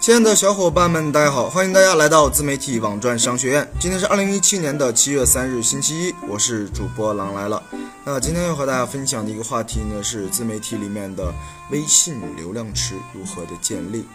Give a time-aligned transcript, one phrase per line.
[0.00, 3.68] 亲爱的小伙伴们，大家好，欢迎大家来到自媒体网赚商学院。
[3.80, 7.60] 今天是二零一七年的七月三日，星期一，我是主播狼来了。
[8.04, 11.34] 那今天要和大家分享的一个话题呢，是自媒体里面的
[11.70, 14.06] 微信流量池如何的建立。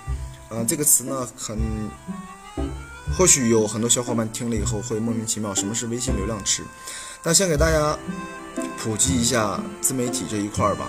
[0.50, 1.60] 啊，这个词呢，很
[3.16, 6.64] 或许有很多小伙伴听了以后会莫名其妙，什么是微信流量池？
[7.22, 7.98] 那先给大家
[8.78, 10.88] 普及一下自媒体这一块儿吧。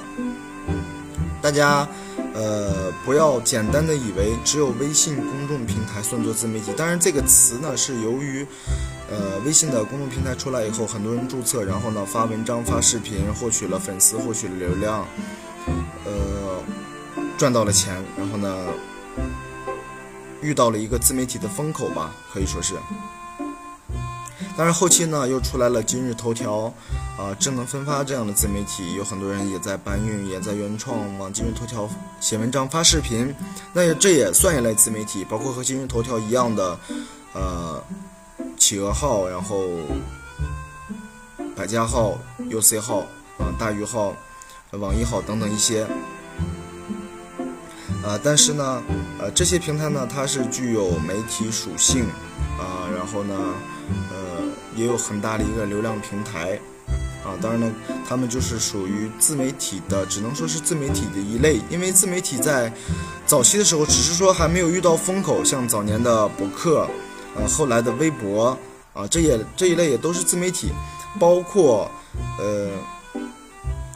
[1.42, 1.86] 大家。
[2.34, 6.72] 呃，不要简单的以为只有微信公众平台算作自媒体。
[6.76, 8.44] 当然，这个词呢是由于，
[9.08, 15.06] 呃，微信的公众平台出来以后，很多人注册，然后呢发文章、发视频，获取了粉丝，获取了流量，
[16.04, 16.60] 呃，
[17.38, 18.66] 赚到了钱，然后呢，
[20.42, 22.74] 遇到了一个自媒体的风口吧，可以说是。
[24.56, 26.72] 但是后期呢，又出来了今日头条，
[27.18, 31.88] 啊，智能分发这样的自媒体，有很多人也在搬运，也在原创往今日头条
[32.20, 33.34] 写文章、发视频，
[33.72, 36.78] 那也这也算一类自媒体，包括和今日头条一样的，
[37.32, 37.82] 呃，
[38.56, 39.66] 企鹅号，然后
[41.56, 43.00] 百家号、UC 号，
[43.38, 44.14] 啊，大鱼号、
[44.70, 45.84] 网易号等等一些，
[48.04, 48.80] 啊，但是呢，
[49.18, 52.04] 呃，这些平台呢，它是具有媒体属性，
[52.56, 53.34] 啊，然后呢。
[54.10, 54.33] 呃
[54.76, 56.58] 也有很大的一个流量平台，
[57.24, 57.72] 啊，当然呢，
[58.08, 61.60] 他们就是属于自媒体的，只能说是自媒体的一类。
[61.70, 62.72] 因为自媒体在
[63.26, 66.88] 早期的时候，只是说还没有遇到风口，像早年的博客，
[67.36, 68.56] 呃，后来的微博，
[68.92, 70.72] 啊，这也这一类也都是自媒体，
[71.18, 71.90] 包括
[72.38, 72.70] 呃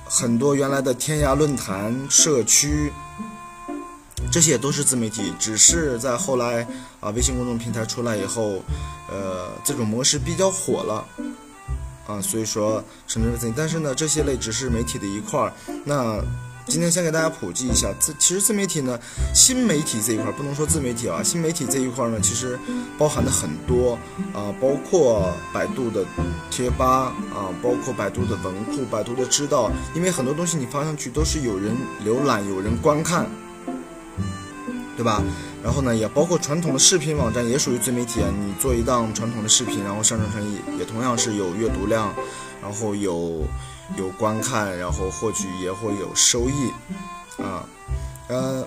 [0.05, 2.93] 很多原来的天涯论坛、社区。
[4.31, 6.67] 这些也都是自媒体，只是在后来
[7.01, 8.62] 啊，微信公众平台出来以后，
[9.11, 11.05] 呃，这种模式比较火了，
[12.07, 13.55] 啊，所以说称之为自媒体。
[13.56, 15.53] 但是呢，这些类只是媒体的一块儿。
[15.84, 16.23] 那
[16.67, 18.99] 今天先给大家普及一下，自其实自媒体呢，
[19.34, 22.59] 新媒体这一块儿不能说自媒体啊，新媒体这一块儿呢，其实
[22.99, 23.99] 包含的很多
[24.34, 26.05] 啊，包括百度的
[26.50, 31.75] 贴吧啊，包括百度的文库、百度的知道，因为很多东西你发上去都是有人
[32.05, 33.27] 浏览、有人观看。
[34.98, 35.22] 对吧？
[35.62, 38.28] 然后呢，也包括传统的视频网站，也属于自媒体啊。
[38.36, 42.12] 你做一档传统的视频，然后上传成也也同样是有阅读量，
[42.60, 43.47] 然后有
[43.97, 46.72] 有观看，然后获取也会有收益
[47.41, 47.64] 啊。
[48.26, 48.66] 呃，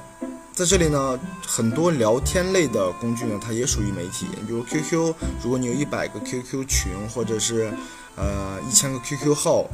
[0.54, 4.28] 在这里呢，很多聊天类的工具呢，它也属于媒体。
[4.48, 7.74] 比如 QQ，如果你有一百个 QQ 群，或者是
[8.16, 9.66] 呃一千个 QQ 号，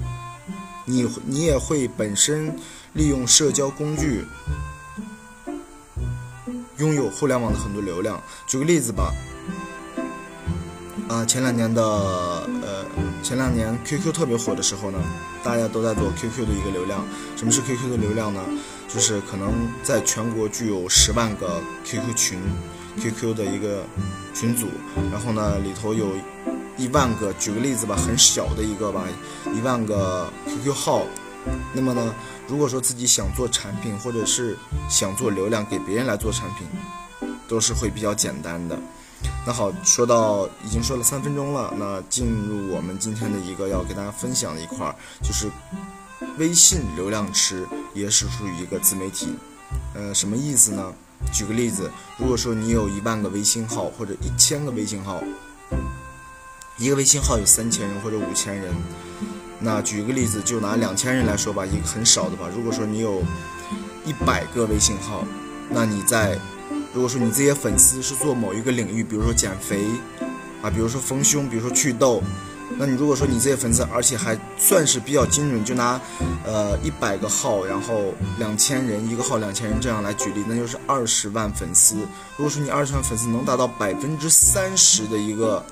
[0.86, 2.58] 你你也会本身
[2.94, 4.26] 利用社交工具。
[6.78, 9.12] 拥有互联网的很多流量，举个例子吧，
[11.10, 12.86] 啊，前两年的呃，
[13.24, 15.00] 前两年 QQ 特别火的时候呢，
[15.44, 17.04] 大家都在做 QQ 的一个流量。
[17.36, 18.42] 什么是 QQ 的流量呢？
[18.88, 19.52] 就是可能
[19.82, 22.40] 在全国具有十万个 QQ 群
[23.02, 23.84] ，QQ 的一个
[24.36, 24.68] 群组，
[25.12, 26.12] 然后呢里头有
[26.78, 29.04] 一万个，举个例子吧，很小的一个吧，
[29.54, 31.08] 一万个 QQ 号。
[31.74, 32.14] 那么呢，
[32.48, 34.58] 如果说自己想做产品，或者是
[34.90, 36.68] 想做流量给别人来做产品，
[37.48, 38.78] 都是会比较简单的。
[39.46, 44.94] 那好，说到已经说了三分钟了，那进入我们今天的一个要给大家分享的一块，
[45.24, 45.50] 就是
[46.38, 49.34] 微信流量池也是属于一个自媒体。
[49.96, 50.94] 呃，什么意思呢？
[51.34, 55.22] 举个例子，如果说你有一万个微信号或者一千个微信号，
[56.78, 58.74] 一个微信号有三千人或者五千人。
[59.60, 62.48] 那举个例子，就拿两千人来说吧，一个很少的吧。
[62.56, 63.24] 如果说你有
[64.06, 65.26] 一百个微信号，
[65.70, 66.38] 那你在
[66.94, 69.84] 如果说你这些粉丝是做某一个领域，比如说减肥
[70.62, 72.22] 啊，比如说丰胸，比如说祛痘，
[72.78, 76.00] 那你如果说你这些粉丝，而且还算是比较精准，就拿
[76.46, 81.96] 呃一百个号，然后两千人一个号两千人这样来举例，那就是二十万粉丝。
[82.36, 85.66] 如果说你二十万粉丝能达到百分之三十的一个。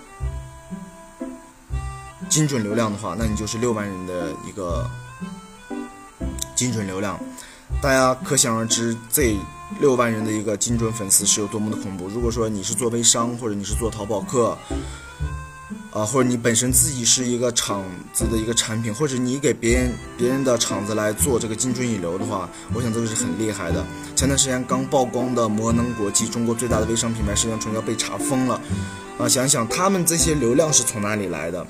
[2.35, 4.85] 精准流量的话，那你就是六万人的一个
[6.53, 7.17] 精准流量，
[7.81, 9.37] 大家可想而知，这
[9.79, 12.09] 六万人的一个精准粉丝是有多么的恐怖。
[12.09, 14.57] 如果说你是做微商，或者你是做淘宝客，
[15.91, 23.81] 啊，或者你本身自己是一个厂子的一个产品，或者你给别人别人的厂子来做这个精准引流的话，我想这个是很厉害的。
[24.13, 28.59] 前段时间刚曝光的摩能国际，中国最大的微商品牌，实际上要被查封了，
[29.19, 31.65] 啊，想想他们这些流量是从哪里来的？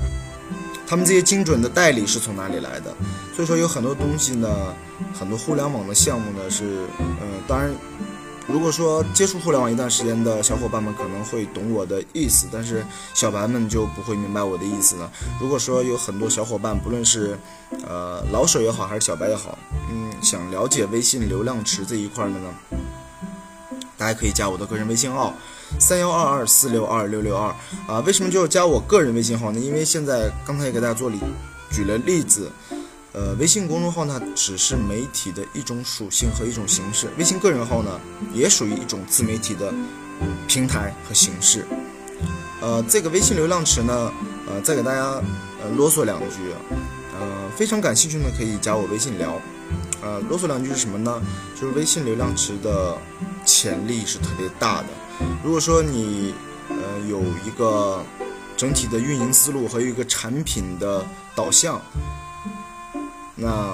[0.88, 2.94] 他们这些精准的代理是从哪里来的？
[3.36, 4.74] 所以说有很多东西呢，
[5.14, 7.70] 很多互联网的项目呢是，嗯，当然，
[8.48, 15.12] 如果说接触互联网一段时间的小伙伴们可能会懂我的意思，但是小白们就不会明白我的意思了。
[15.42, 17.38] 如果说有很多小伙伴，不论是
[17.88, 19.58] 呃老手也好，还是小白也好，
[19.92, 22.54] 嗯，想了解微信流量池这一块的呢，
[23.97, 25.33] 大家可以加我的个人微信号
[25.80, 27.53] 三幺二二四六二六六二
[27.88, 28.00] 啊。
[28.01, 29.59] 为什么就要加我个人微信号呢？
[29.59, 31.19] 因为现在刚才也给大家做例
[31.71, 32.51] 举了例子，
[33.13, 38.00] 呃，微信公众号呢只是媒体的一种属性和一种形式，微信个人号呢
[38.33, 39.74] 也属于一种自媒体的
[40.47, 41.65] 平台和形式。
[42.62, 44.12] 呃，这个微信流量池呢，
[44.47, 45.21] 呃，再给大家
[45.62, 46.53] 呃啰嗦两句，
[47.19, 49.39] 呃，非常感兴趣呢可以加我微信聊。
[50.01, 51.21] 呃，啰嗦两句是什么呢？
[51.59, 52.97] 就是微信流量池的
[53.45, 54.88] 潜力是特别大的。
[55.44, 56.33] 如果说你
[56.69, 58.03] 呃有一个
[58.57, 61.06] 整体的运营思路和一个产品的
[61.36, 61.81] 导向，
[63.36, 63.74] 那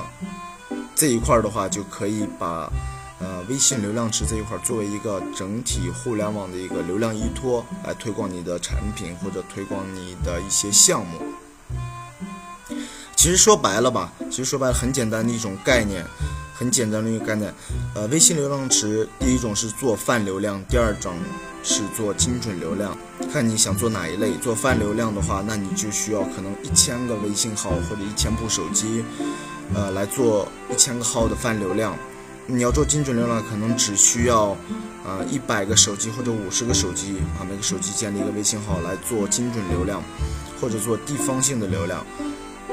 [0.95, 2.71] 这一块的话就可以把
[3.19, 11.19] 呃微信流量池这一块作为一个整体互联网的一个流量依托来推广你的产品或者推广你的一些项目。
[13.15, 16.03] 其实说白了吧，其实说白了很简单的一种概念，
[16.61, 17.51] 很简单的一个概念。
[17.95, 21.15] 呃，微信流量池第一种是做泛流量，第二种
[21.63, 22.95] 是做精准流量，
[23.33, 24.33] 看你想做哪一类。
[24.33, 29.03] 做泛流量的话，那你就需要可能一千个微信号或者一千部手机，
[29.73, 31.97] 呃，来做一千个号的泛流量。
[32.45, 34.55] 你要做精准流量，可能只需要
[35.03, 40.03] 呃一百个手机或者五十个手机啊，每个手机建立一个微信号来做精准流量，
[40.61, 42.05] 或者做地方性的流量。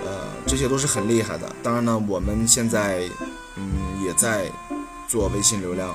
[0.05, 1.51] 呃，这些都是很厉害的。
[1.63, 3.09] 当然呢，我们现在
[3.59, 4.51] 嗯也在
[5.09, 5.95] 做微信流量，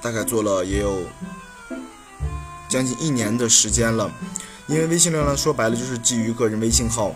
[0.00, 1.02] 大概做了也有
[2.68, 4.10] 将近一年的时间了。
[4.66, 7.14] 因为微信流量说白了就是基于个人微信号。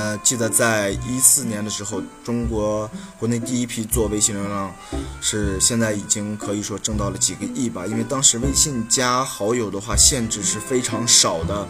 [0.00, 4.74] 呃，记得在一四年的时候，中国国内第一批做微信流量，
[5.20, 7.86] 是现在已经可以说挣到了几个亿吧。
[7.86, 11.68] 因为当时微信加好友的话，限制是非常少的。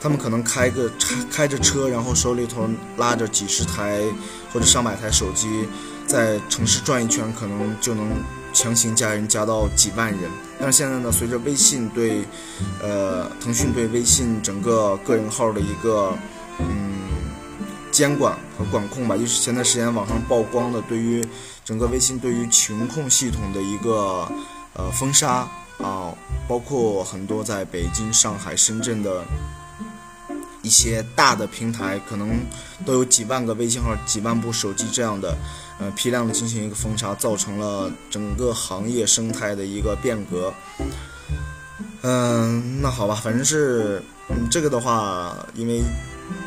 [0.00, 0.90] 他们可能开个
[1.30, 2.66] 开着车，然后手里头
[2.96, 4.02] 拉着几十台
[4.50, 5.68] 或者上百台手机，
[6.06, 8.08] 在城市转一圈，可能就能
[8.54, 10.30] 强行加人加到几万人。
[10.58, 12.24] 但是现在呢，随着微信对，
[12.80, 16.16] 呃，腾讯对微信整个个人号的一个
[16.60, 17.07] 嗯
[17.98, 21.26] 监管和管控吧，就是前段时间网上曝光的对于
[21.64, 24.30] 整个微信对于群控系统的一个
[24.74, 25.48] 呃封杀
[25.78, 26.14] 啊，
[26.46, 29.24] 包括很多在北京、上海、深圳的。
[30.60, 32.40] 一些大的平台可能
[32.84, 35.34] 都有几万个微信号、几万部手机这样的，
[35.78, 40.52] 呃，批量的进行一个封杀，造成了整个行业生态的一个变革。
[42.02, 44.02] 嗯，那好吧，反正是，
[44.50, 45.80] 这个的话，因为，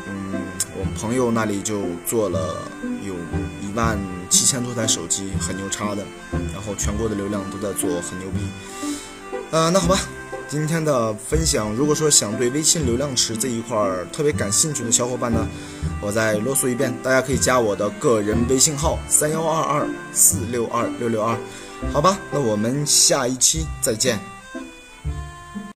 [0.08, 0.34] 嗯，
[0.76, 2.56] 我朋友那里就做了
[3.02, 3.14] 有
[3.60, 3.98] 一万
[4.30, 6.04] 七千多台手机，很牛叉的，
[6.52, 8.38] 然后全国的流量都在做，很牛逼。
[9.50, 9.98] 呃，那好吧。
[10.48, 15.46] 今天的分享，如果说想对微信流量池这一块儿特别感兴趣的小伙伴呢，
[16.02, 21.38] 我再啰嗦一遍，大家可以加我的个人微信号三幺二二四六二六六二，
[21.90, 24.20] 好吧，那我们下一期再见。